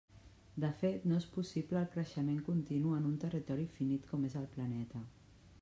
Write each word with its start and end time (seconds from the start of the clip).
De 0.63 0.69
fet, 0.79 1.03
no 1.11 1.19
és 1.23 1.27
possible 1.35 1.79
el 1.83 1.91
creixement 1.97 2.41
continu 2.49 2.97
en 3.01 3.07
un 3.13 3.23
territori 3.27 3.71
finit 3.79 4.09
com 4.15 4.29
és 4.31 4.43
el 4.45 4.53
planeta. 4.57 5.09